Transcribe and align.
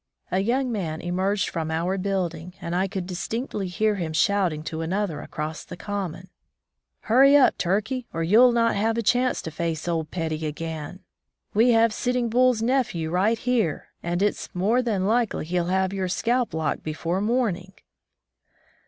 A 0.31 0.39
young 0.39 0.71
man 0.71 0.99
emerged 0.99 1.49
from 1.49 1.69
our 1.69 1.95
building 1.95 2.55
and 2.59 2.75
I 2.75 2.87
could 2.87 3.05
distinctly 3.05 3.67
hear 3.67 3.97
him 3.97 4.13
shouting 4.13 4.63
to 4.63 4.81
another 4.81 5.21
across 5.21 5.63
the 5.63 5.77
Common: 5.77 6.31
"Hurry 7.01 7.35
up, 7.37 7.55
Turkey, 7.59 8.07
or 8.11 8.23
you'll 8.23 8.51
not 8.51 8.75
have 8.75 8.95
the 8.95 9.03
chance 9.03 9.43
to 9.43 9.51
face 9.51 9.87
old 9.87 10.09
Petty 10.09 10.47
again! 10.47 11.01
We 11.53 11.65
52 11.65 11.65
College 11.65 11.65
Life 11.65 11.65
in 11.67 11.67
the 11.67 11.67
West 11.67 11.81
have 11.81 12.03
Sitting 12.03 12.29
Bull's 12.31 12.61
nephew 12.63 13.09
right 13.11 13.37
here, 13.37 13.87
and 14.01 14.21
it's 14.23 14.55
more 14.55 14.81
than 14.81 15.05
likely 15.05 15.45
he'll 15.45 15.65
have 15.65 15.93
your 15.93 16.07
scalp 16.07 16.55
lock 16.55 16.81
before 16.81 17.21
morning!" 17.21 17.73